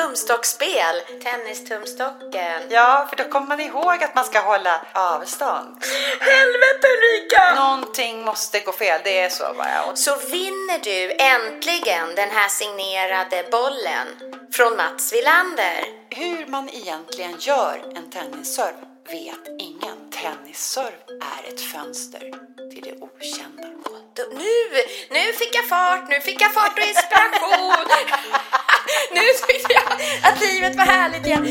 [0.00, 2.62] Tumstockspel, tennistumstocken.
[2.68, 5.84] Ja, för då kommer man ihåg att man ska hålla avstånd.
[6.20, 7.54] Helvete Ulrika!
[7.54, 9.82] Någonting måste gå fel, det är så bara.
[9.90, 14.06] Och Så vinner du äntligen den här signerade bollen
[14.52, 15.84] från Mats Wilander.
[16.10, 18.74] hur man egentligen gör en tennisserv
[19.10, 20.10] vet ingen.
[20.10, 22.20] Tennisserv är ett fönster
[22.70, 23.68] till det okända.
[24.32, 27.86] Nu, nu fick jag fart, nu fick jag fart och inspiration.
[29.14, 29.92] nu tyckte jag
[30.32, 31.46] att livet var härligt igen.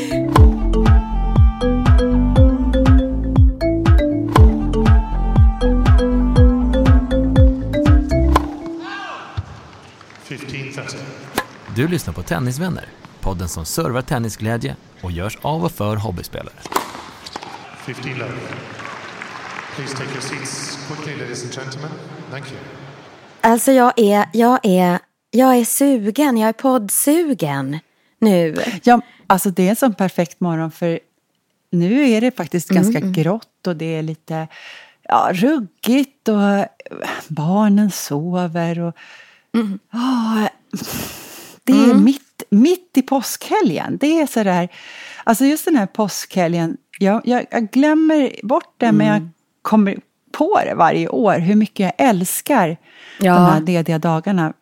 [11.76, 12.84] Du lyssnar på Tennisvänner,
[13.20, 16.54] podden som servar tennisglädje och görs av och för hobbyspelare.
[17.86, 18.32] 15 love.
[19.76, 21.90] Please take your seats quickly, ladies and gentlemen.
[22.30, 22.60] Thank you.
[23.40, 24.98] Alltså jag är, jag är,
[25.30, 27.78] jag är sugen, jag är poddsugen
[28.18, 28.56] nu.
[28.82, 31.00] Ja, alltså det är en sån perfekt morgon för
[31.70, 34.48] nu är det faktiskt ganska grått och det är lite
[35.02, 36.66] ja, ruggigt och
[37.28, 38.96] barnen sover och
[39.92, 40.48] ja,
[41.64, 43.96] det är mitt, mitt i påskhelgen.
[44.00, 44.68] Det är sådär,
[45.24, 49.28] alltså just den här påskhelgen, jag, jag, jag glömmer bort det men jag
[49.62, 49.98] kommer
[50.32, 52.76] på det varje år hur mycket jag älskar
[53.18, 53.34] Ja.
[53.34, 54.52] de här lediga dagarna.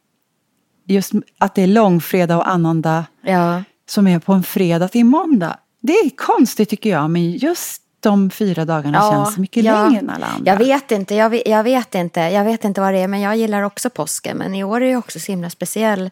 [0.89, 3.63] Just att det är långfredag och annandag Ja.
[3.89, 5.57] som är på en fredag till måndag.
[5.81, 9.85] Det är konstigt tycker jag, men just de fyra dagarna känns mycket ja.
[9.85, 10.53] längre än alla andra.
[10.53, 13.21] Jag vet inte, jag vet, jag vet inte, jag vet inte vad det är, men
[13.21, 14.37] jag gillar också påsken.
[14.37, 16.11] Men i år är det också så himla speciell.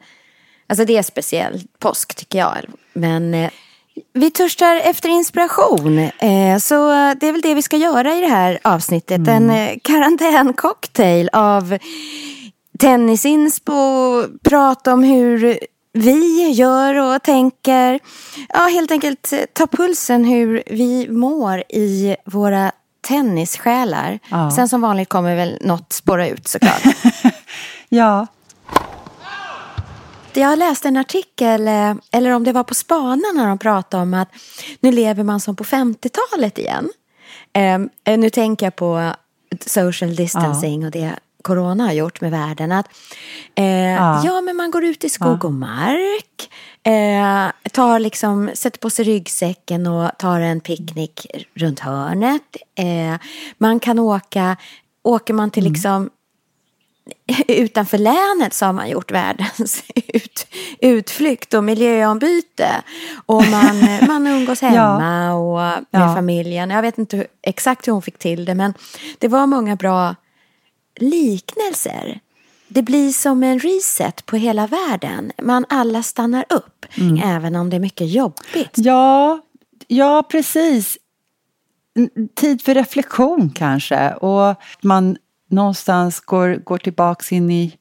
[0.66, 2.56] Alltså det är speciell påsk tycker jag.
[2.92, 3.50] Men eh,
[4.12, 5.98] vi törstar efter inspiration.
[5.98, 9.28] Eh, så det är väl det vi ska göra i det här avsnittet.
[9.28, 11.78] En eh, karantäncocktail av
[12.78, 13.72] tennisinspo,
[14.42, 15.58] prata om hur
[15.92, 18.00] vi gör och tänker.
[18.48, 22.72] Ja, helt enkelt eh, ta pulsen hur vi mår i våra
[23.08, 24.18] tennissjälar.
[24.30, 24.50] Ja.
[24.50, 26.82] Sen som vanligt kommer väl något spåra ut såklart.
[27.88, 28.26] Ja,
[30.34, 34.14] Jag läste en artikel, eh, eller om det var på Spana när de pratade om
[34.14, 34.28] att
[34.80, 36.88] nu lever man som på 50-talet igen.
[37.52, 39.12] Eh, nu tänker jag på
[39.66, 42.72] social distancing och det corona har gjort med världen.
[42.72, 42.86] Att,
[43.54, 43.92] eh,
[44.24, 44.40] ja.
[44.44, 46.50] men man går ut i skog och mark,
[46.82, 52.56] eh, tar liksom, sätter på sig ryggsäcken och tar en picknick runt hörnet.
[52.78, 53.20] Eh,
[53.58, 54.56] man kan åka,
[55.02, 56.10] åker man till liksom
[57.48, 60.46] utanför länet så har man gjort världens ut,
[60.80, 62.68] utflykt och miljöombyte.
[63.26, 66.14] Och man, man umgås hemma och med Ja.
[66.14, 66.70] familjen.
[66.70, 68.74] Jag vet inte hur, exakt hur hon fick till det men
[69.18, 70.14] det var många bra
[70.96, 72.20] liknelser.
[72.68, 75.32] Det blir som en reset på hela världen.
[75.42, 76.86] Man alla stannar upp,
[77.24, 78.70] även om det är mycket jobbigt.
[78.74, 79.40] ja,
[79.86, 80.98] ja precis.
[82.34, 84.10] Tid för reflektion kanske.
[84.14, 85.16] Och man
[85.50, 87.78] någonstans går, går tillbaks in i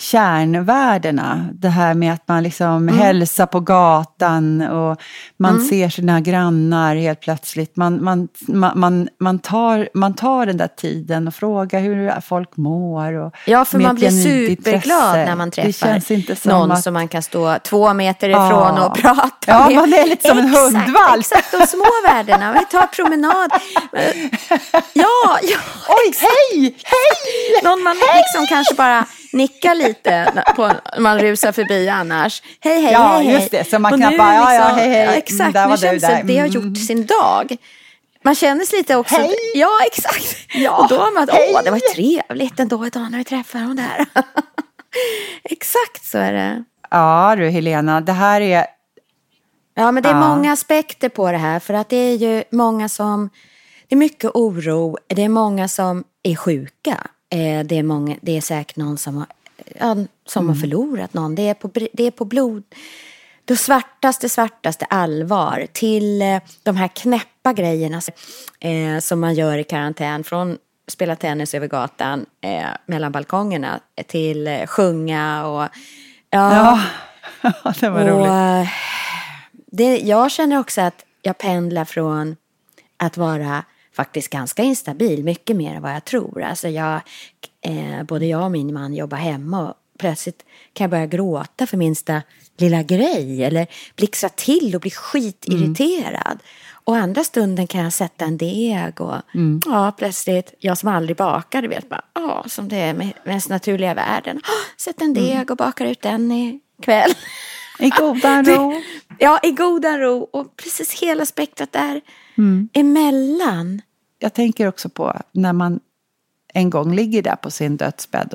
[0.00, 1.48] kärnvärdena.
[1.52, 5.00] Det här med att man liksom hälsar på gatan och
[5.36, 7.76] man ser sina grannar helt plötsligt.
[7.76, 12.56] Man, man, man, man, man, tar, man tar den där tiden och frågar hur folk
[12.56, 13.12] mår.
[13.12, 17.22] Och Ja, för man blir superglad när man Det träffar någon att, som man kan
[17.22, 18.46] stå två meter Ja.
[18.46, 19.76] ifrån och prata Ja, med.
[19.76, 21.18] man är lite som en exakt, hundvalp.
[21.20, 22.52] Exakt, de små värdena.
[22.52, 23.50] Vi tar promenad.
[24.92, 25.58] Ja, ja.
[25.88, 26.76] Oj, hej!
[26.84, 27.62] Hej!
[27.64, 32.42] Någon man liksom kanske bara nickar lite på, när man rusar förbi annars.
[32.60, 33.34] Hej, hej, Ja, hej, hej.
[33.34, 33.64] just det.
[33.70, 35.18] Så man nu bara, ja, ja, liksom- hej, hej.
[35.18, 36.68] Exakt, där nu var du, känns det att det har Mm.
[36.68, 37.56] gjort sin dag.
[38.24, 39.14] Man känner sig lite också.
[39.16, 39.34] Hej!
[39.54, 40.36] Ja, exakt.
[40.54, 41.52] Ja, Och då har man att, hej!
[41.54, 44.06] åh, det var trevligt ändå idag när vi träffade de där.
[45.44, 46.64] exakt så är det.
[46.90, 48.66] Ja du Helena, det här är...
[49.74, 50.28] Ja, men det är Ja.
[50.28, 51.60] många aspekter på det här.
[51.60, 53.30] För att det är ju många som...
[53.88, 54.96] Det är mycket oro.
[55.06, 56.96] Det är många som är sjuka.
[57.30, 59.26] Eh, Det är, många, det är säkert någon som har,
[59.78, 59.96] ja,
[60.26, 61.34] som har förlorat någon.
[61.34, 62.62] Det är på, det är på blod...
[63.44, 68.00] Det svartaste, svartaste allvar till eh, de här knäppa grejerna
[68.60, 70.24] eh, som man gör i karantän.
[70.24, 70.58] Från
[70.88, 75.68] spela tennis över gatan eh, mellan balkongerna till eh, sjunga och
[76.30, 76.80] Ja,
[77.80, 78.28] det var och, roligt.
[78.66, 78.68] eh,
[79.66, 82.36] det, jag känner också att jag pendlar från
[82.96, 83.64] att vara
[83.98, 86.42] faktiskt ganska instabil, mycket mer än vad jag tror.
[86.42, 87.00] Alltså jag,
[87.64, 91.76] eh, både jag och min man jobbar hemma och plötsligt kan jag börja gråta för
[91.76, 92.22] minsta
[92.58, 93.66] lilla grej eller
[93.96, 96.38] blixtra till och bli skitirriterad.
[96.72, 99.16] Och andra stunden kan jag sätta en deg och
[99.66, 103.48] ja, plötsligt, jag som aldrig bakar, du vet bara, ja, som det är med mest
[103.48, 104.40] naturliga världen.
[104.44, 107.10] Ah, Sätt en deg och bakar ut den ikväll.
[107.78, 108.74] I godan ro.
[109.18, 112.00] Ja, i godan ro och precis hela spektrat där
[112.72, 113.82] emellan.
[114.18, 115.80] Jag tänker också på när man
[116.54, 118.34] en gång ligger där på sin dödsbädd.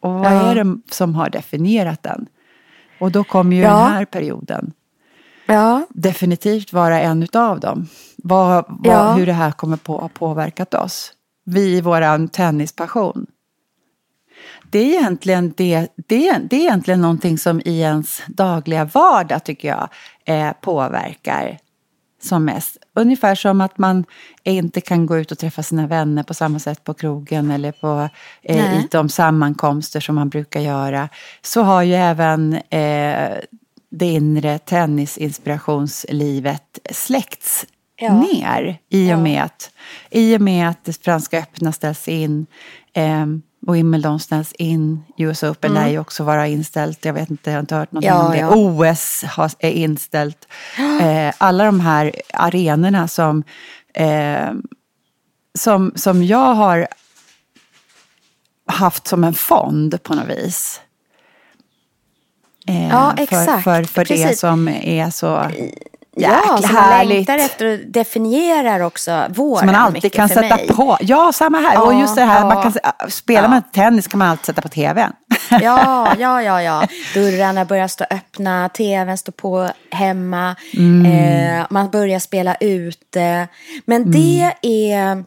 [0.00, 0.42] Och vad Ja.
[0.50, 2.26] är det som har definierat den?
[3.00, 3.68] Och då kommer ju Ja.
[3.78, 4.72] den här perioden
[5.46, 7.88] Ja, definitivt vara en utav dem.
[8.16, 9.16] Vad, vad.
[9.16, 11.12] Hur det här kommer på ha påverkat oss.
[11.44, 13.26] Vi i våran tennispassion.
[14.70, 19.68] Det är, egentligen det, det, det är egentligen någonting som i ens dagliga vardag tycker
[19.68, 19.88] jag
[20.24, 21.58] eh, påverkar
[22.24, 22.76] som mest.
[22.94, 24.04] Ungefär som att man
[24.42, 28.08] inte kan gå ut och träffa sina vänner på samma sätt på krogen eller på,
[28.42, 31.08] eh, i de sammankomster som man brukar göra.
[31.42, 33.30] Så har ju även eh,
[33.90, 37.66] det inre tennisinspirationslivet släckts
[37.96, 38.20] Ja.
[38.20, 39.70] ner i och, med att,
[40.10, 42.46] i och med att det franska öppna ställs in
[42.92, 43.26] eh,
[43.66, 45.04] Wimbledon ställs in.
[45.16, 47.04] US Open lär ju också vara inställt.
[47.04, 48.16] Jag vet inte, jag har inte hört något Mm.
[48.16, 48.38] Ja, om det.
[48.38, 48.92] ja.
[48.94, 50.48] OS har, är inställt.
[51.00, 53.44] Eh, alla de här arenorna som,
[53.94, 54.50] eh,
[55.58, 56.88] som, som jag har
[58.66, 60.80] haft som en fond på något vis.
[62.68, 63.64] Eh, Ja, För, exakt.
[63.64, 64.40] för, för det Precis.
[64.40, 65.50] som är så
[66.16, 67.08] ja jäkla man härligt.
[67.28, 70.68] längtar efter och definierar också våren Som man alltid kan sätta mig.
[70.68, 70.98] på.
[71.00, 71.74] Ja, samma här.
[71.74, 72.54] Ja, och just det här, ja.
[72.54, 75.12] man kan, äh, spelar man tennis kan man alltid sätta på tvn.
[75.50, 75.58] Ja,
[76.18, 76.86] ja, ja, ja.
[77.14, 81.06] Dörrarna börjar stå öppna, tvn står på hemma, Mm.
[81.60, 83.48] eh, man börjar spela ute.
[83.84, 84.10] Men Mm.
[84.12, 84.52] det,
[84.92, 85.24] är,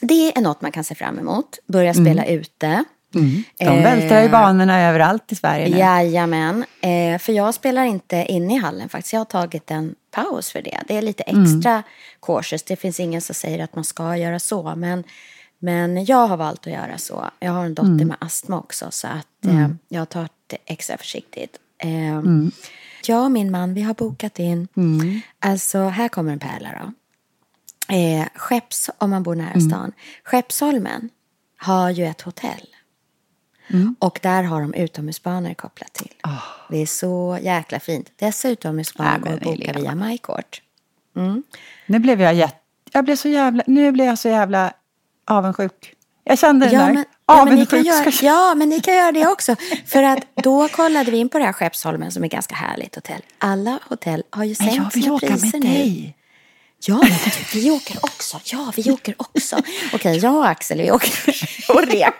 [0.00, 2.84] det är något man kan se fram emot, börja spela ute.
[3.14, 3.42] Mm.
[3.58, 5.76] De vältrar ju Eh, banorna överallt i Sverige nu.
[5.78, 9.12] Jajamän, eh, för jag spelar inte inne i hallen faktiskt.
[9.12, 10.80] Jag har tagit en paus för det.
[10.88, 11.44] Det är lite Mm.
[11.44, 11.82] extra
[12.22, 12.62] cautious.
[12.62, 14.74] Det finns ingen som säger att man ska göra så.
[14.76, 15.04] Men,
[15.58, 17.30] men jag har valt att göra så.
[17.40, 18.08] Jag har en dotter Mm.
[18.08, 18.86] med astma också.
[18.90, 21.56] Så att eh, jag har tagit det extra försiktigt.
[21.78, 22.50] Eh, Mm.
[23.06, 24.68] Jag och min man, vi har bokat in.
[25.40, 26.92] Alltså, här kommer en pärla då.
[27.94, 29.70] Eh, Skepps, om man bor nära Mm.
[29.70, 29.92] stan.
[30.24, 31.10] Skeppsholmen
[31.56, 32.66] har ju ett hotell.
[33.70, 33.96] Mm.
[33.98, 36.12] Och där har de utomhusbanor kopplat till.
[36.70, 38.10] Det är så jäkla fint.
[38.16, 40.62] Dessa utomhusbanor går men att boka via MyCourt.
[41.86, 42.56] Nu blev jag jätte...
[42.92, 43.62] Jag blev så jävla...
[43.66, 44.72] Nu blev jag så jävla
[45.26, 45.94] avundsjuk.
[46.24, 46.92] Jag kände den Ja där.
[46.94, 49.56] men, ja, men ni kan göra, ja, men ni kan göra det också.
[49.86, 53.22] För att då kollade vi in på det här Skeppsholmen som är ganska härligt hotell.
[53.38, 55.66] Alla hotell har ju Men sänkt jag vill sina åka med priser nu.
[55.66, 56.14] dig.
[56.80, 57.00] Ja,
[57.54, 58.40] vi åker också.
[58.44, 59.56] Ja, vi åker också.
[59.92, 61.12] Okej, jag och Axel, vi åker
[61.68, 62.14] och rekar.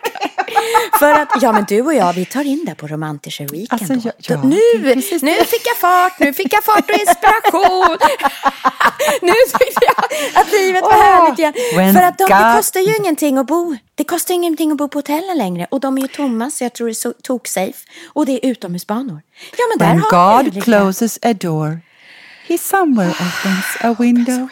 [0.99, 3.91] För att, ja men du och jag, vi tar in det på Romantischer Weekend.
[3.91, 4.11] Alltså, då.
[4.17, 7.97] ja, nu, precis nu fick jag fart, nu fick jag fart och inspiration.
[9.21, 10.05] nu tyckte jag
[10.41, 11.93] att livet var Åh, härligt igen.
[11.93, 13.75] För att de, det kostar ju ingenting att bo.
[13.95, 15.67] Det kostar ingenting att bo på hotellen längre.
[15.71, 17.87] Och de är ju tomma, så jag tror det är så tok-safe.
[18.07, 19.21] Och det är utomhusbanor.
[19.57, 21.79] Ja, men där When har God closes a door,
[22.49, 24.47] he somewhere opens a window.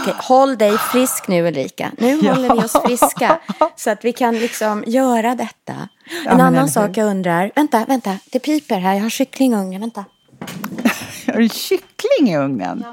[0.00, 1.90] Okej, håll dig frisk nu Ulrika.
[1.98, 2.32] Nu Ja.
[2.34, 3.40] håller vi oss friska.
[3.76, 5.72] Så att vi kan liksom göra detta.
[5.72, 5.88] En
[6.24, 7.52] men eller annan sak jag undrar.
[7.54, 8.18] Vänta, vänta.
[8.32, 8.94] Det piper här.
[8.94, 9.80] Jag har kyckling i ugnen.
[9.80, 10.04] Vänta.
[11.26, 12.84] Har du en kyckling i ugnen?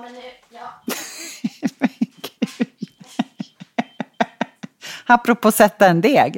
[1.79, 1.89] Men
[2.21, 2.67] gud.
[5.05, 6.37] Apropå sätta en deg.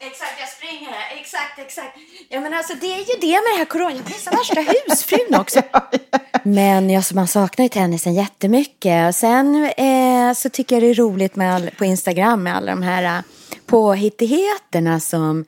[0.00, 1.16] Exakt, jag springer här.
[1.20, 1.96] Exakt, exakt.
[2.28, 3.92] Ja, men alltså det är ju det med det här corona.
[3.94, 5.60] Jag blir värsta husfrun också.
[6.42, 9.08] Men jag, man saknar ju tennisen jättemycket.
[9.08, 12.70] Och sen eh, så tycker jag det är roligt med all, på Instagram med alla
[12.70, 13.22] de här eh,
[13.66, 15.44] påhittigheterna som,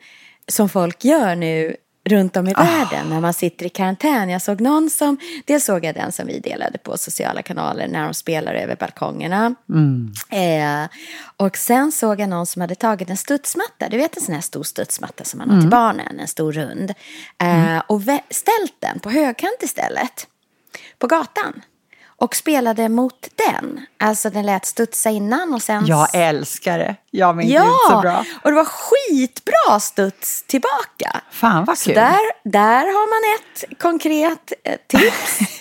[0.48, 1.76] som folk gör nu
[2.06, 4.30] runt om i världen när man sitter i karantän.
[4.30, 8.04] Jag såg någon som, dels såg jag den som vi delade på sociala kanaler när
[8.04, 9.54] de spelar över balkongerna.
[10.30, 10.88] Eh,
[11.36, 14.42] och sen såg jag någon som hade tagit en studsmatta, du vet en sån här
[14.42, 16.90] stor studsmatta som man har till barnen, en stor rund.
[17.42, 20.26] Eh, och vä- ställt den på högkant istället,
[20.98, 21.62] på gatan.
[22.18, 23.80] Och spelade mot den.
[24.00, 25.86] Alltså den lät studsa innan och sen...
[25.86, 26.96] Jag älskar det.
[27.10, 28.24] Ja, men gud så Ja, bra.
[28.42, 31.20] och det var skitbra studs tillbaka.
[31.30, 31.94] Fan vad Så kul.
[31.94, 35.38] där, där har man ett konkret eh, tips.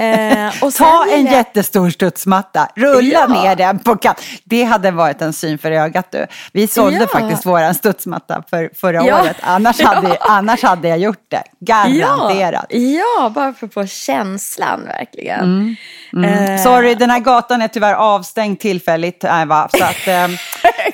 [0.00, 3.26] Eh, Ta en jag- jättestor studsmatta, rulla Ja.
[3.26, 4.20] ner den på kant.
[4.44, 6.26] Det hade varit en syn för ögat du.
[6.52, 7.06] Vi sålde Ja.
[7.20, 9.20] faktiskt våran studsmatta för, förra Ja.
[9.22, 9.36] året.
[9.40, 11.42] Annars, hade, annars hade jag gjort det.
[11.60, 12.66] Garanterat.
[12.68, 15.76] Ja, bara för få känslan verkligen.
[16.12, 16.24] Mm.
[16.24, 19.24] Eh, Sorry, den här gatan är tyvärr avstängd tillfälligt.
[19.46, 19.68] Va?
[19.78, 20.36] Så att, ehm,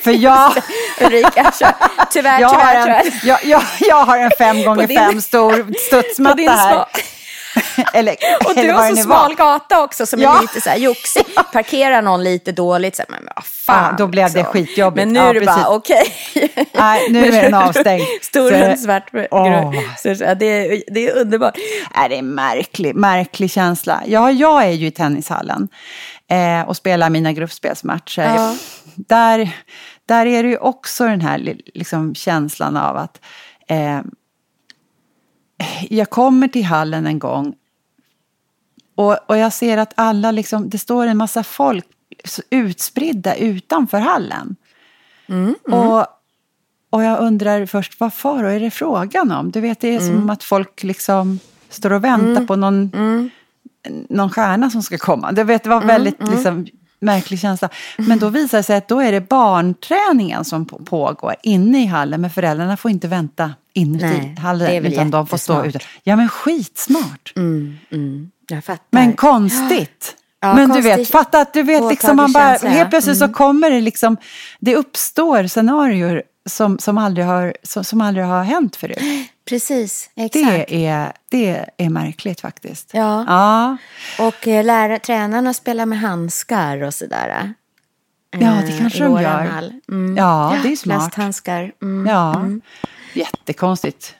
[0.01, 0.53] för jag,
[1.01, 1.73] Ulrika, kör.
[2.13, 3.21] tyvärr, jag, har tyvärr, en, tyvärr.
[3.29, 6.85] jag, jag, jag har en fem gånger fem stor På studsmatta här.
[7.95, 8.17] eller,
[8.49, 10.37] Och du har så smal gata också som Ja.
[10.39, 11.23] är lite så här joxig.
[11.53, 13.89] Parkerar någon lite dåligt, så här, men vad fan.
[13.91, 14.53] Ja, då blev det liksom.
[14.53, 14.97] skitjobbigt.
[15.07, 16.05] Men nu Ja, är det bara okej.
[16.75, 18.03] Nej, nu är den avstängd.
[18.23, 19.11] Stor Så- svart.
[19.99, 21.55] Så, så, det, är, det är underbart.
[21.95, 24.03] är det en märklig, märklig känsla.
[24.07, 25.69] Ja, jag är ju i tennishallen
[26.31, 28.35] eh, och spelar mina gruppspelsmatcher.
[28.37, 28.55] Ja.
[28.95, 29.51] Där,
[30.07, 33.21] där är det ju också den här li- liksom, känslan av att
[33.69, 34.01] eh,
[35.91, 37.55] jag kommer till hallen en gång
[39.03, 41.85] och, och jag ser att alla, liksom, det står en massa folk
[42.51, 44.57] utspridda utanför hallen.
[45.73, 46.07] Och,
[46.91, 49.51] och jag undrar först, vad far är det frågan om?
[49.51, 52.91] Du vet, det är som att folk liksom står och väntar på någon,
[54.09, 55.33] någon stjärna som ska komma.
[55.33, 56.67] Du vet, det var väldigt liksom,
[57.01, 57.69] märklig känsla.
[57.99, 61.87] Men då visar det sig att då är det barnträningen som på- pågår inne i
[61.87, 62.21] hallen.
[62.21, 64.67] Men föräldrarna får inte vänta inuti Nej, hallen.
[64.93, 65.79] utan de får stå ute.
[66.03, 67.33] Ja, men skitsmart.
[68.53, 68.87] Jag fattar.
[68.91, 70.17] Men konstigt.
[70.41, 70.99] Ja, men du konstigt.
[70.99, 74.17] vet, fatta att du vet liksom man bara, känsla, helt plötsligt så kommer det liksom,
[74.59, 78.99] det uppstår scenarier som, som, aldrig har, som, som aldrig har hänt förut.
[79.49, 80.69] Precis, exakt.
[80.69, 82.91] Det är, det är märkligt faktiskt.
[82.93, 83.25] Ja.
[83.29, 83.77] Ja,
[84.27, 87.55] Och eh, lärare, tränarna spelar med handskar och sådär.
[88.31, 89.73] ja det Eh, kanske i de gör.
[89.89, 90.17] Mm.
[90.17, 90.99] Ja, det är smart.
[90.99, 91.73] Plasthandskar.
[91.83, 92.07] Mm.
[92.07, 92.47] Ja,
[93.13, 94.15] jättekonstigt.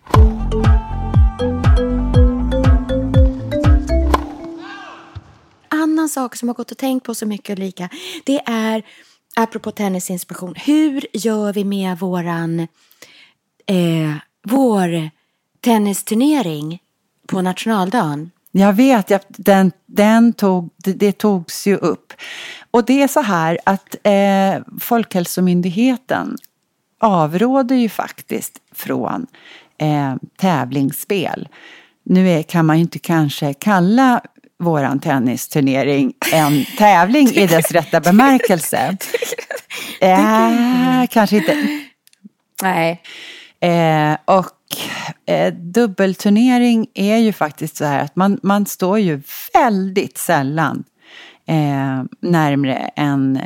[6.03, 7.89] Annan sak som jag har gått och tänkt på så mycket Ulrika,
[8.25, 8.83] det är,
[9.37, 12.61] apropå tennisinspiration, hur gör vi med våran,
[13.67, 15.11] eh, vår
[15.61, 16.79] tennisturnering
[17.27, 18.31] på nationaldagen?
[18.53, 22.13] Jag vet, jag, den, den tog, det, det togs ju upp.
[22.71, 26.37] Och det är så här att eh, Folkhälsomyndigheten
[27.01, 29.27] avråder ju faktiskt från
[29.79, 31.49] eh, tävlingsspel.
[32.05, 34.21] Nu är, kan man ju inte kanske kalla
[34.63, 38.97] våran tennisturnering en tävling i dess rätta bemärkelse.
[40.01, 41.57] Eh, kanske inte.
[42.63, 43.03] Nej.
[43.61, 44.47] Eh, och
[45.33, 49.23] eh, dubbelturnering är ju faktiskt så här att man, man står ju
[49.55, 50.85] väldigt sällan
[51.49, 53.41] eh, närmre än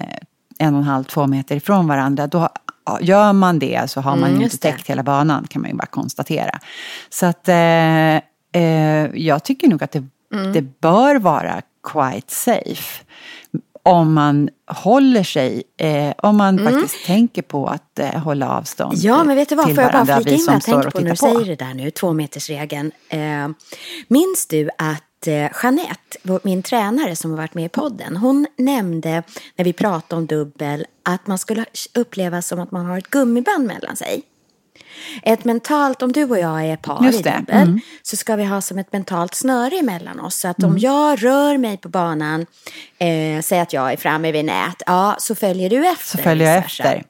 [0.58, 2.26] en och en halv, två meter ifrån varandra.
[2.26, 2.48] Då
[2.86, 4.72] ja, gör man det så har man Mm, ju inte det.
[4.72, 6.58] täckt hela banan kan man ju bara konstatera.
[7.10, 8.16] Så att eh,
[8.62, 10.04] eh, jag tycker nog att det,
[10.38, 10.52] Mm.
[10.52, 13.04] det bör vara quite safe
[13.86, 19.06] om man håller sig, eh, om man faktiskt tänker på att eh, hålla avstånd Mm.
[19.06, 19.74] Ja, men vet du vad?
[19.74, 21.90] Får jag bara flika in vad jag tänker på när du säger det där nu,
[21.90, 22.92] tvåmetersregeln.
[23.08, 23.48] Eh,
[24.08, 29.22] minns du att eh, Jeanette, min tränare som har varit med i podden, hon nämnde
[29.56, 31.64] när vi pratade om dubbel att man skulle
[31.94, 34.22] uppleva som att man har ett gummiband mellan sig.
[35.22, 37.80] Ett mentalt, om du och jag är par Just i dubbel, mm.
[38.02, 40.36] så ska vi ha som ett mentalt snöre emellan oss.
[40.36, 42.46] Så att om jag rör mig på banan,
[42.98, 46.18] eh, säg att jag är framme vid nät, ja, så följer du efter.
[46.18, 47.04] Så följer jag efter.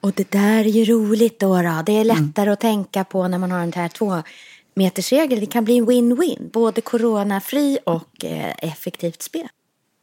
[0.00, 1.62] Och det där är ju roligt då.
[1.62, 1.82] då.
[1.86, 4.22] Det är lättare att tänka på när man har en här två
[4.74, 5.40] metersregel.
[5.40, 6.50] Det kan bli en win-win.
[6.52, 9.48] Både coronafri och eh, effektivt spel.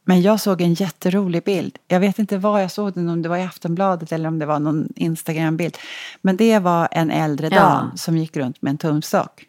[0.04, 1.78] Men jag såg en jätterolig bild.
[1.88, 4.46] Jag vet inte var jag såg den, om det var i Aftonbladet eller om det
[4.46, 5.78] var någon Instagram-bild.
[6.22, 7.60] Men det var en äldre Ja.
[7.60, 9.44] dam som gick runt med en tumstock.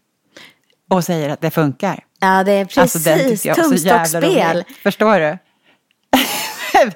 [0.90, 2.04] Och säger att det funkar.
[2.20, 2.78] Ja, det är precis.
[2.78, 4.64] Alltså, den tyckte jag var så jävla Tumstockspel.
[4.84, 5.38] Förstår du?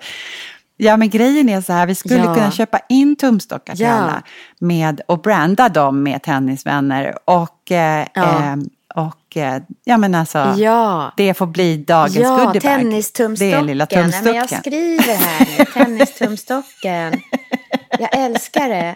[0.77, 2.33] ja, men grejen är så här, vi skulle Ja.
[2.35, 3.91] kunna köpa in tumstockar till Ja.
[3.91, 4.23] alla
[4.59, 7.15] med, och branda dem med tennisvänner.
[7.25, 8.43] Och, eh, Ja.
[8.51, 8.55] eh,
[8.95, 11.11] och eh, ja, men alltså, Ja.
[11.17, 12.61] det får bli dagens Ja, goodiebag.
[12.61, 13.49] tennistumstocken.
[13.51, 14.59] Det är lilla Nej, men jag tumstocken.
[14.59, 15.65] skriver här nu.
[15.73, 17.21] Tennistumstocken.
[17.99, 18.95] Jag älskar det.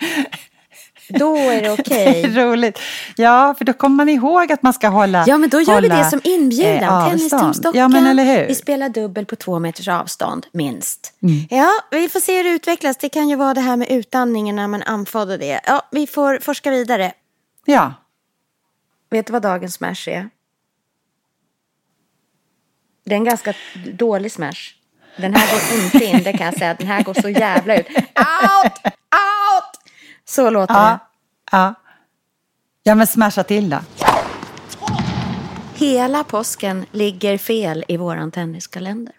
[1.10, 2.24] Då är det okej.
[2.36, 2.80] Roligt.
[3.16, 5.88] Ja, för då kommer man ihåg att man ska hålla Ja, men då gör vi
[5.90, 7.02] hålla, det som inbjudan.
[7.02, 7.08] eh.
[7.10, 7.80] Tennistumstocken.
[7.82, 8.48] Ja, men eller hur?
[8.48, 11.14] Vi spelar dubbel på två meters avstånd, minst.
[11.24, 11.36] Mm.
[11.50, 12.98] Ja, vi får se hur det utvecklas.
[12.98, 15.60] Det kan ju vara det här med utandningen när man andfådd och det.
[15.66, 17.12] Ja, vi får forska vidare.
[17.66, 17.94] Ja,
[19.14, 20.30] Vet du vad dagens smash är?
[23.06, 23.54] Det är en ganska
[23.94, 24.76] dålig smash.
[25.18, 26.74] Den här går inte in, det kan jag säga.
[26.74, 27.88] Den här går så jävla ut.
[27.90, 28.86] Out!
[28.86, 29.94] Out!
[30.26, 30.80] Så låter det.
[30.80, 31.00] ja,
[31.52, 31.74] ja.
[32.84, 33.80] Ja, men smasha till då.
[35.76, 39.16] Hela påsken ligger fel i våran tenniskalender.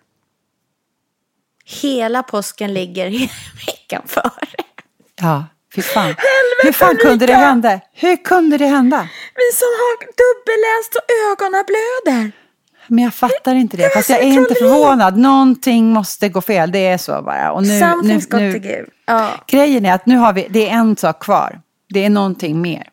[1.65, 3.11] Hela påsken ligger
[3.67, 4.65] veckan före.
[5.21, 6.03] Ja, fy fan.
[6.05, 7.47] Helvete, Hur fan kunde det Ulrika!
[7.47, 7.81] hända?
[7.93, 9.09] Hur kunde det hända?
[9.35, 11.03] Vi som har dubbelläst och
[11.33, 12.33] ögonen blöder.
[12.87, 13.83] Men jag fattar inte det.
[13.83, 15.17] Det Fast jag är inte förvånad.
[15.19, 16.73] Någonting måste gå fel.
[16.73, 17.53] Det är så bara.
[17.53, 18.85] Och nu, nu, got nu, to give.
[19.07, 19.29] Ja.
[19.47, 21.61] Grejen är att nu har vi, det är en sak kvar.
[21.89, 22.89] Det är någonting mer.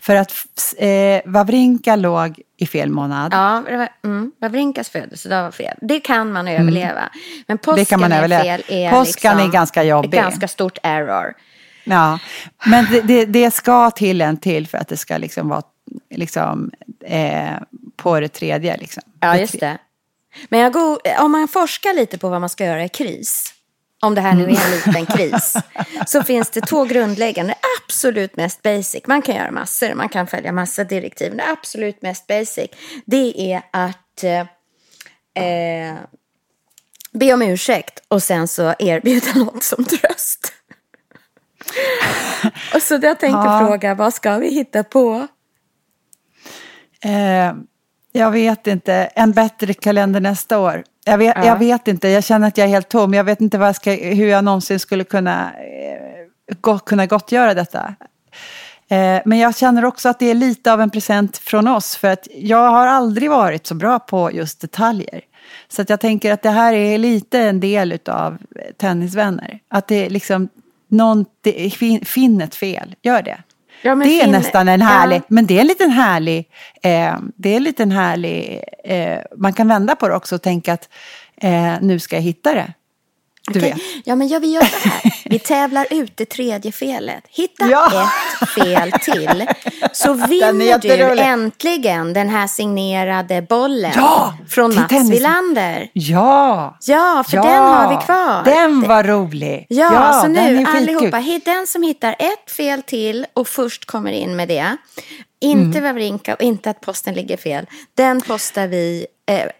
[0.00, 0.32] För att
[0.78, 0.88] eh,
[1.24, 3.32] Wawrinka låg i fel månad.
[3.34, 5.76] Ja, det var, mm, Wawrinkas födelsedag var fel.
[5.80, 7.08] Det kan man överleva.
[7.46, 7.84] Men påsken Mm.
[7.84, 8.42] Det kan man är överleva.
[8.42, 8.62] fel.
[8.68, 10.08] Är Påsken liksom är ganska jobbig.
[10.14, 11.34] Ett ganska stort error.
[11.84, 12.18] Ja,
[12.66, 15.62] men det, det, det ska till en till för att det ska liksom vara
[16.10, 16.70] liksom,
[17.04, 17.52] eh,
[17.96, 18.76] på det tredje.
[18.76, 19.02] Liksom.
[19.20, 19.78] Ja, just det.
[20.48, 23.54] Men go- om man forskar lite på vad man ska göra i kris,
[24.02, 25.56] om det här nu är en liten kris,
[26.06, 29.06] så finns det två grundläggande, absolut mest basic.
[29.06, 32.70] Man kan göra massor, man kan följa massa direktiv, men det absolut mest basic,
[33.04, 34.40] det är att eh,
[35.44, 35.94] eh,
[37.12, 40.52] be om ursäkt och sen så erbjuda något som tröst.
[42.74, 43.66] Och så jag tänkte Ja.
[43.66, 45.26] fråga, vad ska vi hitta på?
[47.04, 47.54] Eh,
[48.12, 48.94] jag vet inte.
[48.94, 50.84] En bättre kalender nästa år.
[51.04, 51.46] Jag vet, Ja.
[51.46, 52.08] jag vet inte.
[52.08, 53.14] Jag känner att jag är helt tom.
[53.14, 57.94] Jag vet inte jag ska, hur jag någonsin skulle kunna, eh, gå, kunna gottgöra detta.
[58.88, 61.96] Eh, men jag känner också att det är lite av en present från oss.
[61.96, 65.20] För att jag har aldrig varit så bra på just detaljer.
[65.68, 68.38] Så jag tänker att det här är lite en del av
[68.78, 69.58] tennisvänner.
[69.70, 70.48] Att det liksom,
[70.94, 71.24] någon,
[72.04, 73.38] finn ett fel, gör det.
[73.82, 74.86] Ja, det är fin- nästan en ja.
[74.86, 76.48] härlig, men det är en liten härlig,
[76.82, 80.72] eh, det är en liten härlig, eh, man kan vända på det också och tänka
[80.72, 80.88] att
[81.36, 82.72] eh, nu ska jag hitta det.
[83.52, 83.72] Du Okej.
[83.72, 83.82] vet.
[84.04, 85.14] Ja, men ja, vi gör så här.
[85.24, 87.24] Vi tävlar ut det tredje felet.
[87.28, 88.10] Hitta Ja.
[88.42, 89.46] ett fel till.
[89.92, 95.10] Så vinner du äntligen den här signerade bollen Ja, från Mats tennis.
[95.10, 95.88] Wilander.
[95.92, 96.78] Ja!
[96.86, 98.44] Ja, för ja, den har vi kvar.
[98.44, 99.66] Den var rolig.
[99.68, 104.36] Ja, så den nu allihopa, den som hittar ett fel till och först kommer in
[104.36, 104.76] med det.
[105.40, 105.94] Inte Mm.
[105.94, 107.66] Wawrinka och inte att posten ligger fel.
[107.94, 109.06] Den postar vi,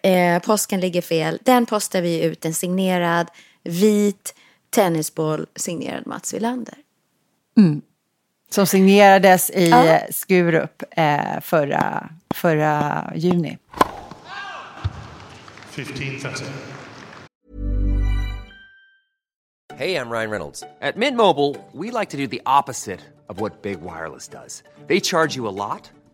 [0.03, 1.39] eh, eh, påsken ligger fel.
[1.43, 3.27] Den postar vi ut en signerad
[3.65, 4.35] vit
[4.71, 6.79] tennisboll signerad Mats Wilander.
[8.51, 10.01] Som signerades i Ja.
[10.11, 13.59] Skurup eh, förra, förra juni.
[15.75, 16.45] 1530.
[19.77, 20.63] Hey, I'm Ryan Reynolds.
[20.81, 24.31] At Mint Mobile, we like to do the opposite of what Big Wireless.
[24.87, 25.91] They charge you a lot,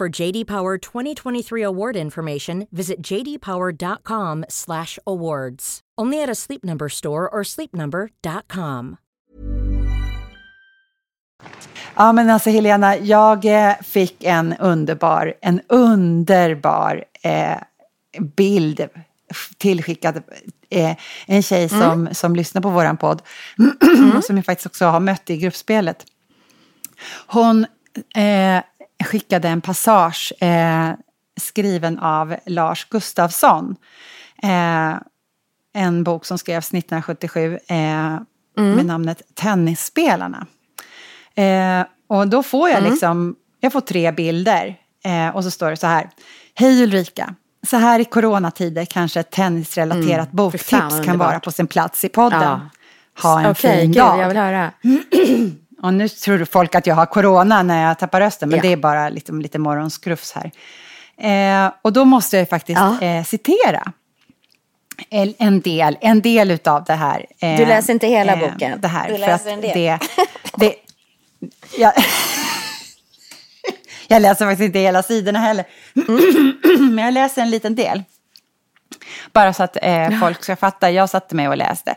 [0.00, 5.80] For JD Power 2023 award information, visit jdpower.com/awards.
[6.00, 8.96] Only at a Sleep Number store or sleepnumber.com.
[11.94, 17.56] Ja, men alltså Helena, jag eh, fick en underbar, en underbar eh,
[18.36, 18.88] bild
[19.58, 20.22] tillskickad.
[20.70, 23.22] Eh, en tjej som, som lyssnar på våran podd,
[24.16, 26.06] och som jag faktiskt också har mött i gruppspelet.
[27.26, 27.66] Hon
[28.14, 28.62] eh,
[29.04, 30.90] skickade en passage eh,
[31.40, 33.76] skriven av Lars Gustafsson.
[34.42, 34.94] Eh,
[35.76, 37.76] en bok som skrevs 1977 eh,
[38.56, 40.46] med namnet Tennisspelarna.
[41.34, 44.76] Eh, och då får jag liksom, jag får tre bilder.
[45.04, 46.10] Eh, och så står det så här.
[46.54, 47.34] Hej Ulrika.
[47.66, 50.36] Så här i coronatider kanske ett tennisrelaterat Mm.
[50.36, 52.42] Boktips kan vara på sin plats i podden.
[52.42, 52.60] Ja.
[53.22, 54.18] Ha en Okej, fin gud, dag.
[54.20, 54.72] jag vill höra.
[55.82, 58.62] Och nu tror folk att jag har corona när jag tappar rösten, men Ja.
[58.62, 60.50] det är bara liksom lite morgonskrufs här.
[61.66, 63.06] Eh, och då måste jag faktiskt Ja.
[63.06, 63.92] eh, citera
[65.38, 67.26] en, del, en del utav det här.
[67.38, 68.80] eh, Du läser inte hela boken?
[68.80, 69.72] Det här, Du läser en del.
[69.74, 69.98] Det,
[70.56, 70.74] det,
[71.78, 71.92] jag,
[74.08, 75.64] jag läser faktiskt inte hela sidorna heller.
[76.08, 76.94] Mm.
[76.94, 78.02] men jag läser en liten del.
[79.32, 80.90] Bara så att eh, folk ska fatta.
[80.90, 81.94] Jag satte mig och läste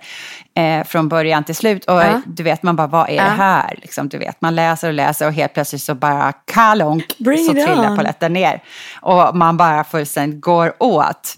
[0.55, 1.85] eh, från början till slut.
[1.85, 2.21] Och Ja.
[2.25, 3.79] du vet, man bara, vad är det här?
[3.81, 7.51] Liksom, du vet, man läser och läser och helt plötsligt så bara kalonk Bring så
[7.51, 8.63] trillar polletten ner.
[9.01, 11.35] Och man bara fullständigt går åt.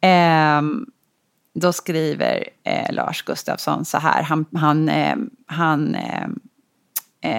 [0.00, 0.86] Ehm,
[1.54, 4.22] då skriver eh, Lars Gustafsson så här.
[4.22, 5.16] Han, han, eh,
[5.46, 6.26] han eh,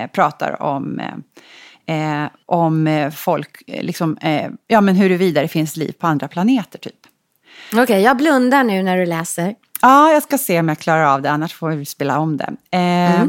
[0.01, 5.47] eh, pratar om, eh, eh, om eh, folk, eh, liksom, eh, ja men huruvida det
[5.47, 6.96] finns liv på andra planeter typ.
[7.75, 9.55] Okej, jag blundar nu när du läser.
[9.81, 12.55] Ja, jag ska se om jag klarar av det, annars får vi spela om det.
[12.71, 13.25] Eh,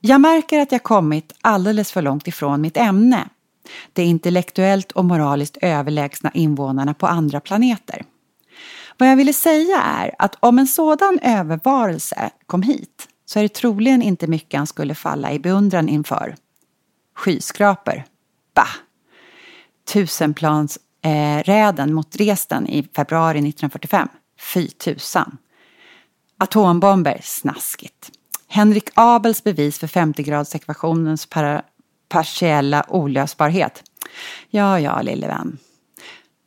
[0.00, 3.28] Jag märker att jag kommit alldeles för långt ifrån mitt ämne.
[3.92, 8.04] De intellektuellt och moraliskt överlägsna invånarna på andra planeter.
[8.98, 13.48] Vad jag ville säga är att om en sådan övervarelse kom hit så är det
[13.54, 16.36] troligen inte mycket han skulle falla i beundran inför.
[17.16, 18.02] Skyskrapor?
[18.54, 18.68] Bah!
[19.92, 24.08] Tusenplans eh, räden mot Dresden i februari 1945?
[24.54, 25.38] Fy tusan!
[26.38, 27.20] Atombomber?
[27.22, 28.10] Snaskigt.
[28.48, 31.62] Henrik Abels bevis för 50-gradsekvationens para,
[32.08, 33.82] partiella olösbarhet?
[34.50, 35.58] Ja, ja, lille vän.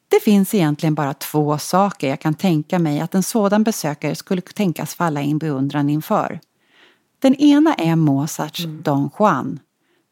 [0.07, 4.41] Det finns egentligen bara två saker jag kan tänka mig att en sådan besökare skulle
[4.41, 6.39] tänkas falla i en beundran inför.
[7.19, 9.59] Den ena är Mozarts Don Juan.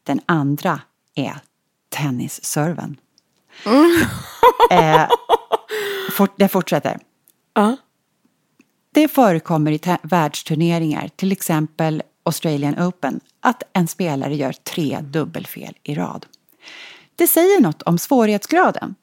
[0.02, 0.80] Den andra
[1.14, 1.40] är
[1.88, 2.96] tennisserven.
[4.70, 5.08] eh,
[6.12, 6.98] fort, det fortsätter.
[8.94, 15.94] Det förekommer i världsturneringar, till exempel Australian Open, att en spelare gör tre dubbelfel i
[15.94, 16.26] rad.
[17.16, 18.94] Det säger något om svårighetsgraden.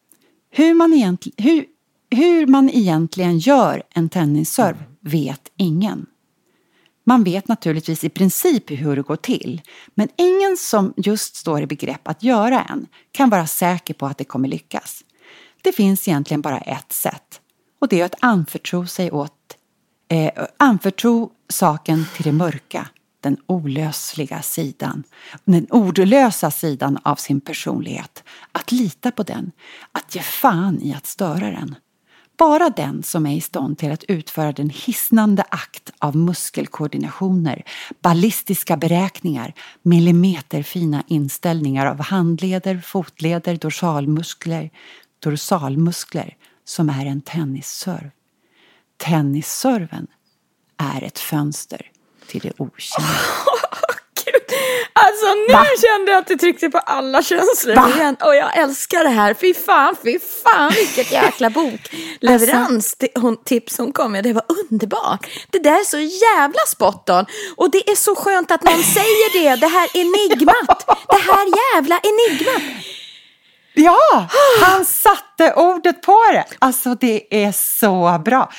[0.52, 1.66] Hur man, egent, hur,
[2.10, 6.06] hur man egentligen gör en tennisserv vet ingen.
[7.08, 9.62] Man vet naturligtvis i princip hur det går till,
[9.96, 14.18] men ingen som just står i begrepp att göra en kan vara säker på att
[14.18, 15.04] det kommer lyckas.
[15.62, 17.42] Det finns egentligen bara ett sätt
[17.86, 19.58] och det är att anförtro sig åt
[20.10, 22.88] eh, anförtro saken till det mörka,
[23.22, 25.04] den olösliga sidan,
[25.44, 28.24] den ordlösa sidan av sin personlighet.
[28.52, 29.52] Att lita på den,
[29.92, 31.76] att ge fan i att störa den.
[32.38, 37.64] Bara den som är i stånd till att utföra den hisnande akt av muskelkoordinationer,
[38.02, 44.70] ballistiska beräkningar, millimeterfina inställningar av handleder, fotleder, dorsalmuskler,
[45.20, 48.10] dorsalmuskler som är en tennisserv.
[48.98, 50.08] Tennisserven
[50.78, 51.92] är ett fönster
[52.28, 53.10] till det okända.
[55.00, 55.66] Alltså nu Va?
[55.82, 57.90] kände jag att det tryckte på alla känslor Va?
[57.96, 58.16] igen.
[58.22, 59.34] Och jag älskar det här.
[59.34, 64.24] Fy fan, fy fan vilket jäkla bokleverans Alltså- tips hon kom med.
[64.24, 65.28] Det var underbart.
[65.52, 67.26] Det där är så jävla spot on.
[67.58, 69.56] Och det är så skönt att någon säger det.
[69.56, 70.86] Det här enigmat.
[71.10, 72.62] Det här jävla enigmat.
[73.78, 74.28] Ja,
[74.62, 76.46] han satte ordet på det.
[76.60, 78.52] Alltså det är så bra.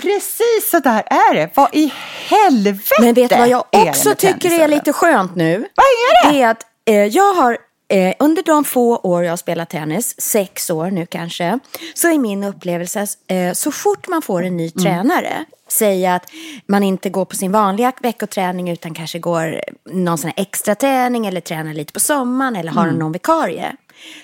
[0.00, 1.50] Precis så där är det.
[1.54, 1.92] Vad i
[2.28, 5.56] helvete Men vet du vad jag är också med tycker är lite skönt nu?
[5.58, 6.36] Vad är det?
[6.38, 7.58] Det är att eh, jag har
[7.88, 11.58] eh, under de få år jag har spelat tennis, sex år nu kanske,
[11.94, 14.84] så är min upplevelse eh, så fort man får en ny Mm.
[14.84, 16.26] tränare, säg att
[16.66, 19.60] man inte går på sin vanliga veckoträning utan kanske går
[19.90, 22.84] någon sån här extra träning eller tränar lite på sommaren eller Mm.
[22.84, 23.76] har någon vikarie,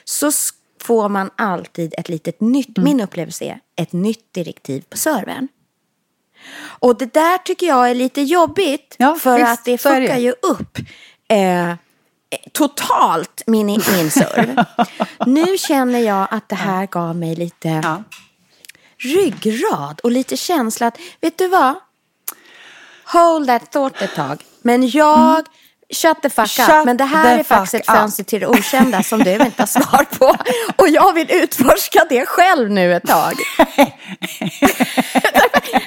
[0.05, 0.31] så
[0.83, 2.85] får man alltid ett litet nytt, Mm.
[2.85, 5.49] min upplevelse är, ett nytt direktiv på serven.
[6.57, 8.95] Och det där tycker jag är lite jobbigt.
[8.99, 10.31] Ja, för visst, att det är det fuckar ju.
[10.43, 10.79] upp
[11.29, 11.75] eh,
[12.53, 14.65] totalt min, min serv.
[15.27, 18.03] nu känner jag att det här gav mig lite Ja.
[18.99, 21.75] ryggrad och lite känsla att, vet du vad?
[23.05, 24.45] Hold that thought ett tag.
[24.63, 25.47] Men jag,
[25.95, 26.85] shut the fuck Shut up.
[26.85, 30.05] Men det här är faktiskt ett fönster till det okända som du inte har svar
[30.19, 30.37] på.
[30.83, 33.35] Och jag vill utforska det själv nu ett tag.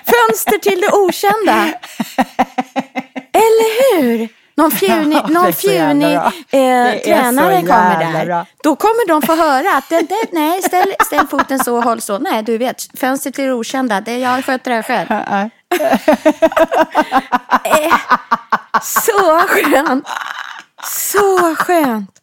[0.05, 1.73] fönster till det okända.
[3.33, 4.29] Eller hur?
[4.59, 6.21] Någon fjunig, Ja, någon fjunig eh,
[7.03, 8.25] tränare kommer där.
[8.25, 8.45] bra.
[8.63, 12.19] Då kommer de få höra att det, det, nej, ställ, ställ foten så, håll så.
[12.19, 15.49] Nej, du vet, fönster till det okända, det, jag sköter det här själv.
[18.79, 19.03] Nej.
[19.03, 20.07] Så skönt.
[20.83, 22.19] Så skönt.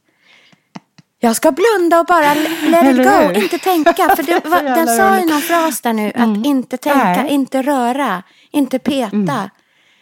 [1.18, 4.16] Jag ska blunda och bara let it go, inte tänka.
[4.16, 7.30] För det, var, den sa ju någon fras där nu, att inte tänka, Nej.
[7.30, 9.50] inte röra, inte peta.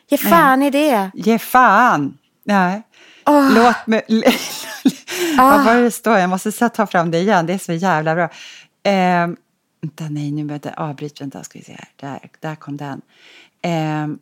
[0.08, 1.10] Ge fan i det.
[1.14, 2.18] Ge fan.
[2.44, 2.82] Nej.
[3.26, 4.02] Låt mig...
[5.38, 6.18] Vad var det det står?
[6.18, 7.46] Jag måste ta fram det igen.
[7.46, 8.24] Det är så jävla bra.
[8.82, 9.26] Eh,
[9.82, 11.20] vänta, nej, nu vänta, avbryt.
[11.20, 11.88] Vänta, ska vi se här.
[11.96, 13.02] Där, där kom den.
[13.62, 14.16] Eh,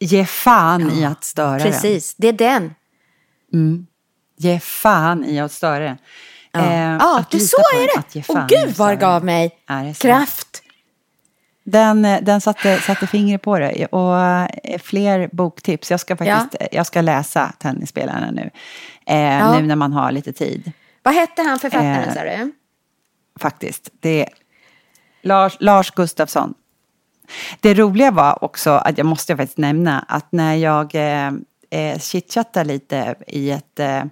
[0.00, 1.60] ge fan i att störa den.
[1.72, 2.74] Precis, det är den.
[4.36, 5.98] Ge fan i att störa den.
[6.52, 8.28] Ja, Eh, ja att det så är det.
[8.28, 9.58] Och gud vad det gav mig
[9.98, 10.62] kraft.
[11.64, 13.86] Den, eh, den satte, satte fingret på det.
[13.86, 15.90] Och eh, fler boktips.
[15.90, 18.50] Jag ska faktiskt jag ska läsa Tennisspelarna nu.
[19.06, 19.60] Eh, Ja.
[19.60, 20.72] Nu när man har lite tid.
[21.02, 22.52] Vad hette han författaren Eh, sa du?
[23.40, 23.90] Faktiskt.
[24.00, 24.28] Det är
[25.22, 26.54] Lars, Lars Gustafsson.
[27.60, 31.32] Det roliga var också att jag måste faktiskt nämna att när jag eh,
[31.70, 33.80] eh, chitchattade lite i ett...
[33.80, 34.02] Eh,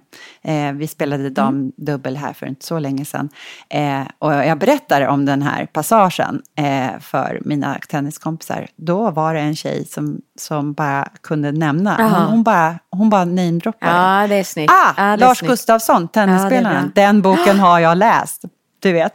[0.41, 3.29] eh, vi spelade damdubbel här för inte så länge sedan.
[3.69, 8.67] Eh, och jag berättade om den här passagen eh, för mina tenniskompisar.
[8.75, 11.95] Då var det en tjej som, som bara kunde nämna.
[11.95, 13.91] Hon, hon bara, hon bara namedroppade.
[13.91, 14.71] Ja, det är snyggt.
[14.71, 15.41] Ah, ja, det Lars.
[15.41, 16.91] Gustafsson, tennisspelaren.
[16.95, 18.43] Ja, den boken har jag läst.
[18.79, 19.13] Du vet.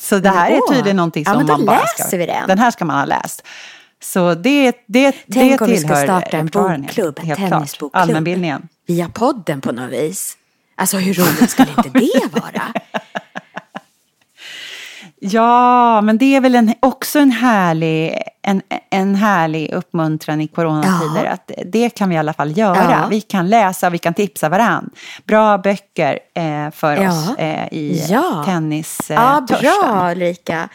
[0.00, 2.16] Så det här är tydligen någonting Ja, som då man bara ska...
[2.16, 2.48] den.
[2.48, 3.42] Den här ska man ha läst.
[4.02, 8.02] Så det, det, Tänk det om vi ska tillhör starta en bokklubb, en tennisbokklubb.
[8.02, 8.68] Allmänbildningen.
[8.86, 10.36] Via podden på något vis.
[10.76, 12.62] Alltså hur roligt skulle inte det vara?
[15.22, 21.24] Ja, men det är väl en, också en härlig, en, en härlig uppmuntran i coronatider.
[21.24, 21.30] Ja.
[21.30, 22.76] Att det kan vi i alla fall göra.
[22.90, 23.06] Ja.
[23.10, 24.90] Vi kan läsa, vi kan tipsa varann.
[25.26, 27.08] Bra böcker eh, för Ja.
[27.10, 28.42] oss eh, i Ja.
[28.46, 29.10] tennis.
[29.10, 29.70] Eh, Ja, törsten.
[29.82, 30.68] bra Ulrika.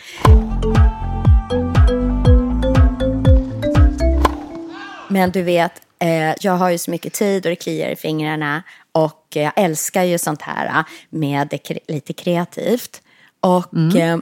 [5.08, 8.64] Men du vet, eh, jag har ju så mycket tid och det kliar i fingrarna.
[8.92, 11.54] Och jag älskar ju sånt här eh, med
[11.88, 13.02] lite kreativt.
[13.40, 14.18] Och eh, eh,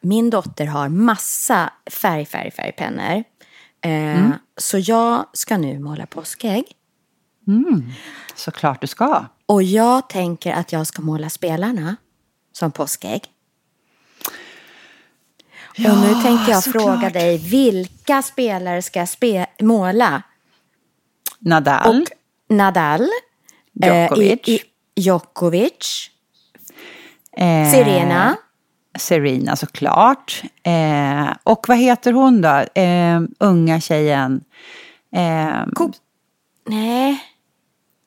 [0.00, 3.24] min dotter har massa färg, färg, färgpennor.
[3.84, 6.64] Eh, Så jag ska nu måla påskägg.
[8.34, 9.24] Såklart du ska.
[9.46, 11.96] Och jag tänker att jag ska måla spelarna
[12.52, 13.22] som påskägg.
[15.76, 16.82] och nu tänkte jag såklart.
[16.82, 20.22] fråga dig, vilka spelare ska jag spe- måla?
[21.38, 22.00] Nadal.
[22.02, 22.08] Och
[22.56, 23.08] Nadal,
[23.72, 24.48] Djokovic.
[24.48, 24.60] eh, i, i,
[25.00, 26.10] Djokovic,
[27.36, 28.36] eh, Serena,
[28.98, 30.42] Serena såklart.
[30.62, 32.80] Eh, och vad heter hon då?
[32.80, 34.40] Eh, unga tjejen.
[35.16, 35.92] Eh, Ko-
[36.68, 37.20] nej,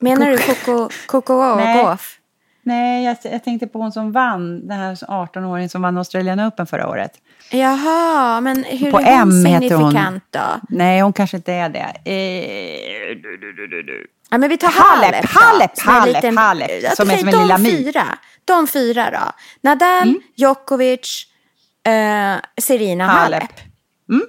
[0.00, 1.34] menar du Coco, Coco.
[1.56, 2.18] Gauff?
[2.62, 6.66] nej, jag, jag tänkte på hon som vann, den här 18-åringen som vann Australian Open
[6.66, 7.12] förra året.
[7.58, 9.90] Jaha, men hur På är hon M heter hon.
[9.90, 10.60] signifikant då?
[10.68, 11.78] Nej, hon kanske inte är det.
[11.78, 14.06] Eh, du, du, du, du.
[14.30, 17.70] Ja, men vi tar Halep, Halep, Halep, liten- Halep, som är som en lilla My.
[17.70, 18.18] fyra.
[18.44, 19.32] De fyra då.
[19.68, 21.26] Nadal, Djokovic,
[21.86, 23.42] eh, Serena, Halep.
[23.42, 23.60] Halep.
[24.10, 24.26] Mm,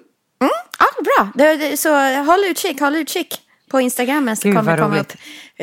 [0.79, 1.29] ja, bra.
[1.35, 1.89] Det, så
[2.23, 5.13] håll utkik, håll utkik på Instagram så Gud, kommer det komma upp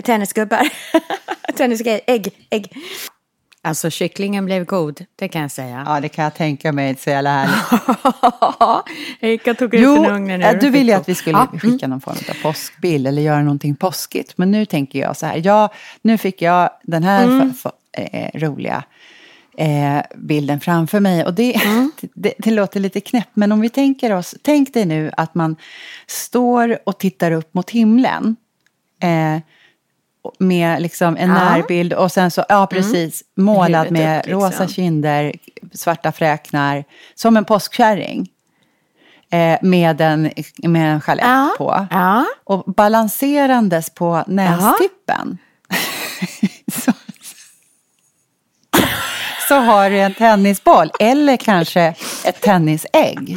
[0.05, 0.68] tennisgubbar.
[1.57, 2.72] Tennisägg, ägg, ägg.
[3.64, 5.83] Alltså kycklingen blev god, det kan jag säga.
[5.87, 6.96] Ja, det kan jag tänka mig.
[6.96, 8.87] Så jävla härligt.
[9.20, 11.61] Erika tog Jo, eh, du ville ju att vi skulle Ja, mm.
[11.61, 14.38] skicka någon form av påskbild eller göra någonting påskigt.
[14.38, 15.72] Men nu tänker jag så här, ja,
[16.03, 17.51] nu fick jag den här Mm.
[17.51, 18.85] f- f- eh, roliga
[19.59, 21.25] eh, bilden framför mig.
[21.25, 21.92] Och det, Mm.
[22.14, 25.57] det, det låter lite knäppt, men om vi tänker oss, tänk dig nu att man
[26.07, 28.37] står och tittar upp mot himlen.
[29.03, 29.40] Eh,
[30.38, 31.40] med liksom en Ja.
[31.40, 31.52] Mm.
[31.61, 34.42] närbild och sen så, ja precis, målad Huvudet med upp, liksom.
[34.42, 35.32] rosa kinder,
[35.74, 38.28] svarta fräknar, som en påskkärring.
[39.30, 40.30] Eh, med, en,
[40.62, 41.54] med en chalett Ja.
[41.58, 41.87] på.
[41.90, 42.24] Ja.
[42.44, 45.38] Och balanserandes på nästippen.
[46.85, 46.92] så,
[49.48, 53.37] så har du en tennisboll eller kanske ett tennisägg.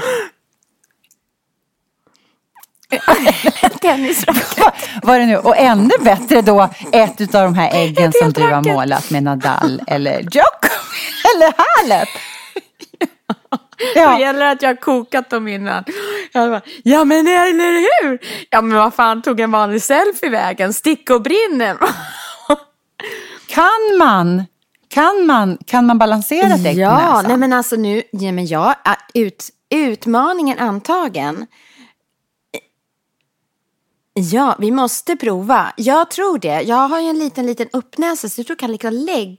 [3.81, 4.89] Tennisracket.
[5.03, 5.37] Vad är det nu?
[5.37, 9.81] Och ännu bättre då ett av de här äggen som du har målat med Nadal
[9.87, 12.09] eller Djokovic eller Halep.
[13.93, 15.83] Det Ja, gäller att jag har kokat dem innan.
[16.31, 18.19] Jag bara, ja men eller hur?
[18.49, 20.73] Ja men vad fan tog en vanlig selfie vägen?
[20.73, 21.77] Stick och brinner.
[23.47, 24.43] kan man,
[24.89, 27.25] kan man, kan man balansera ett ägg på Ja, näsan?
[27.27, 31.47] nej men alltså nu, ja men ja, ä, ut, utmaningen antagen.
[34.19, 35.73] Ja, vi måste prova.
[35.77, 36.61] Jag tror det.
[36.61, 39.37] Jag har ju en liten, liten uppnäsa så jag tror jag kan liksom lägga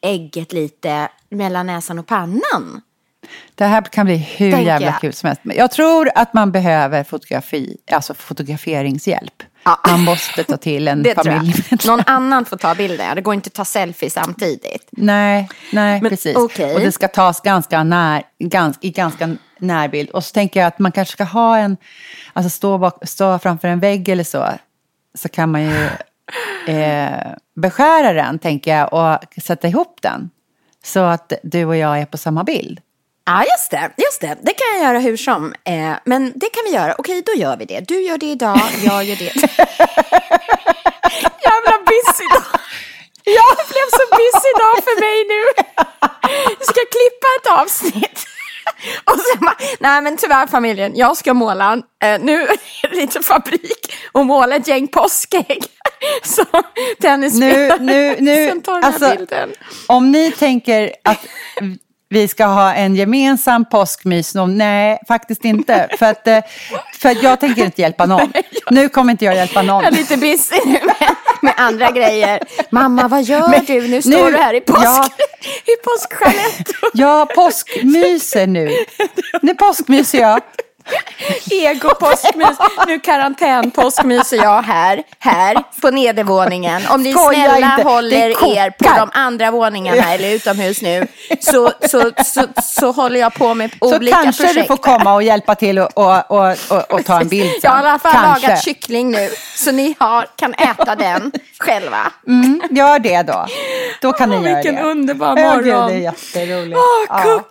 [0.00, 2.80] ägget lite mellan näsan och pannan.
[3.54, 5.00] Det här kan bli hur Tänker jävla jag.
[5.00, 5.40] kul som helst.
[5.44, 9.42] Men Jag tror att man behöver fotografi, alltså fotograferingshjälp.
[9.64, 9.80] Ja.
[9.88, 11.78] Man måste ta till en familjemedlem.
[11.86, 13.14] Någon annan får ta bilden.
[13.16, 14.88] Det går inte att ta selfie samtidigt.
[14.90, 16.36] Nej, nej Men, precis.
[16.36, 16.74] okej.
[16.74, 20.10] Och det ska tas ganska när, gans, i ganska närbild.
[20.10, 21.76] Och så tänker jag att man kanske ska ha en,
[22.32, 24.48] alltså stå, bak, stå framför en vägg eller så.
[25.14, 25.88] Så kan man ju
[26.74, 30.30] eh, beskära den, tänker jag, och sätta ihop den.
[30.84, 32.80] Så att du och jag är på samma bild.
[33.26, 33.90] Ja, just det.
[33.96, 34.36] Just det.
[34.42, 35.54] Det kan jag göra hur som.
[35.64, 36.94] Eh, men det kan vi göra.
[36.98, 37.80] Okej, då gör vi det.
[37.88, 39.34] Du gör det idag, jag gör det.
[41.48, 42.60] Jävla busy dag.
[43.24, 43.46] Ja.
[43.58, 45.42] Det blev så busy dag för mig nu.
[46.58, 48.37] Jag ska klippa ett avsnitt.
[49.04, 52.42] Och sen bara, nej men tyvärr familjen, jag ska måla, eh, nu
[52.82, 55.64] är det lite fabrik och måla ett gäng påskägg.
[56.22, 56.44] Så
[57.00, 59.50] tennisspelare, Nu, nu, nu, sen tar alltså, bilden.
[59.86, 61.26] om ni tänker att
[62.10, 65.88] vi ska ha en gemensam påskmys, nej, faktiskt inte.
[65.98, 66.38] För att, eh,
[66.94, 68.32] för att jag tänker inte hjälpa någon.
[68.70, 69.84] Nu kommer inte jag hjälpa någon.
[69.84, 70.80] Jag är lite busy nu
[71.42, 72.40] med, andra grejer.
[72.70, 73.80] Mamma, vad gör Men du?
[73.80, 75.08] Nu nu- står du här i påsk, ja.
[75.72, 76.68] i påskchalett.
[76.92, 78.70] Jag påskmyser nu.
[79.42, 80.40] Nu påskmyser jag.
[81.50, 82.58] Ego påskmys.
[82.86, 86.82] Nu karantän påskmyser jag här, här på nedervåningen.
[86.90, 91.06] Om ni Skoja snälla inte, håller er på de andra våningarna eller utomhus nu
[91.40, 94.60] så, så, så, så håller jag på med Så olika kanske projekt.
[94.68, 97.58] du får komma och hjälpa till och, och, och, och, och ta en bild sen.
[97.62, 98.46] Jag har i alla fall Kanske.
[98.48, 102.12] lagat kyckling nu så ni har, kan äta den själva.
[102.26, 103.46] Mm, gör det då.
[104.00, 104.82] Då kan Åh, ni göra vilken det.
[104.82, 105.88] underbar Ja, gud, morgon.
[105.88, 106.76] Det är jätteroligt.
[106.78, 107.44] Åh, Ja, fy fan vad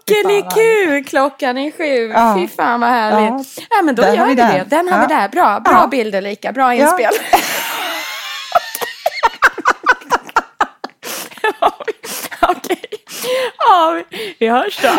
[0.54, 1.04] kuckeliku!
[1.04, 2.12] Klockan är sju.
[2.14, 2.36] Ja.
[2.38, 3.48] Fy fan vad härligt.
[3.57, 4.54] Ja, men då Där har gör vi den.
[4.54, 4.64] det.
[4.76, 5.08] Den har Ja.
[5.08, 5.30] vi där.
[5.30, 5.88] Bra, bra Ja.
[5.88, 6.52] bilder lika.
[6.52, 6.84] Bra Ja.
[6.84, 7.14] inspel.
[12.42, 12.82] Okej.
[13.58, 14.90] Ja, vi- vi hörs då.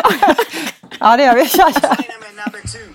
[0.99, 1.49] Ja, det gör vi.
[1.57, 1.95] Ja, ja.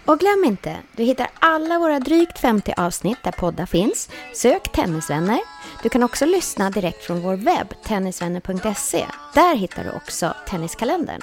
[0.04, 4.08] Och glöm inte, du hittar alla våra drygt 50 avsnitt där poddar finns.
[4.34, 5.38] Sök Tennisvänner.
[5.84, 9.06] Du kan också lyssna direkt från vår webb, tennisvänner.se.
[9.34, 11.20] Där hittar du också Tenniskalendern.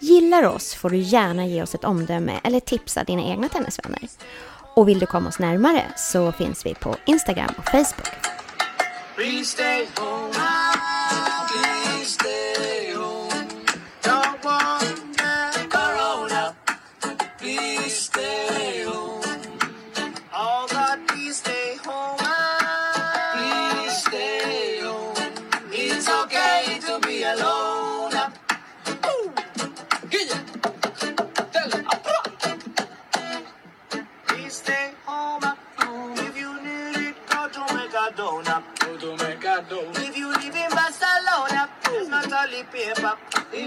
[0.00, 4.08] Gillar oss får du gärna ge oss ett omdöme eller tipsa dina egna tennisvänner.
[4.74, 8.08] Och vill du komma oss närmare så finns vi på Instagram och Facebook.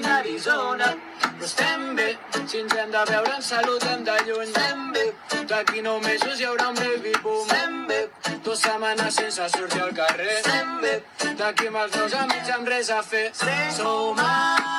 [0.10, 0.90] d'Arizona.
[1.44, 2.08] Estem bé,
[2.48, 4.50] si ens hem de veure ens salutem de lluny.
[4.50, 5.06] Estem bé,
[5.52, 7.46] d'aquí nou mesos hi haurà un baby boom.
[7.46, 8.02] Estem bé,
[8.48, 10.36] dos setmanes sense sortir al carrer.
[10.42, 10.98] Estem bé,
[11.44, 13.30] d'aquí amb els dos amics amb res a fer.
[13.32, 13.66] Estem.
[13.80, 14.79] Som a...